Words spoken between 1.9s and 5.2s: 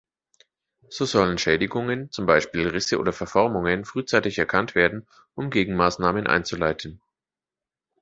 zum Beispiel Risse oder Verformungen, frühzeitig erkannt werden,